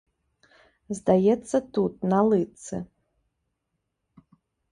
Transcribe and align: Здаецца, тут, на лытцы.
Здаецца, 0.99 1.57
тут, 1.75 1.93
на 2.15 2.19
лытцы. 2.29 2.77